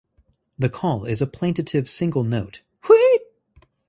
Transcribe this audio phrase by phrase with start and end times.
[0.57, 3.21] The call is a plaintive single note, "wheet".